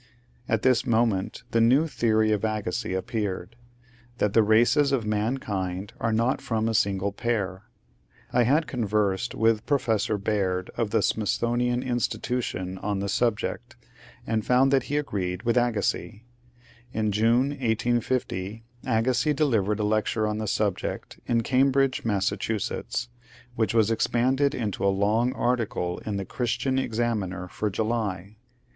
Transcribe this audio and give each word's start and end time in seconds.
At 0.49 0.63
this 0.63 0.83
moment 0.87 1.43
the 1.51 1.61
new 1.61 1.85
theory 1.85 2.31
of 2.31 2.43
Agassiz 2.43 2.97
appeared— 2.97 3.55
that 4.17 4.33
the 4.33 4.41
races 4.41 4.91
of 4.91 5.05
mankind 5.05 5.93
are 5.99 6.11
not 6.11 6.41
from 6.41 6.67
a 6.67 6.73
single 6.73 7.11
pair. 7.11 7.65
I 8.33 8.41
had 8.41 8.65
con 8.65 8.83
versed 8.83 9.35
with 9.35 9.63
Professor 9.67 10.17
Baird 10.17 10.71
of 10.75 10.89
the 10.89 11.03
Smithsonian 11.03 11.83
Institution 11.83 12.79
on 12.79 12.97
the 12.97 13.07
subject, 13.09 13.75
and 14.25 14.43
found 14.43 14.73
that 14.73 14.85
he 14.89 14.97
agreed 14.97 15.43
with 15.43 15.55
Agassiz. 15.55 16.21
In 16.91 17.11
June, 17.11 17.49
^ 17.49 17.49
1850, 17.49 18.63
Agassiz 18.83 19.35
delivered 19.35 19.79
a 19.79 19.83
lecture 19.83 20.25
on 20.25 20.39
the 20.39 20.47
subject 20.47 21.19
in 21.27 21.41
Cam 21.43 21.69
bridge, 21.69 22.03
Mass., 22.03 22.31
which 23.53 23.73
was 23.75 23.91
expanded 23.91 24.55
into 24.55 24.83
a 24.83 24.87
long 24.89 25.31
article 25.33 25.99
in 25.99 26.17
the 26.17 26.25
^^ 26.25 26.27
Christian 26.27 26.79
Examiner" 26.79 27.47
for 27.49 27.69
July. 27.69 28.37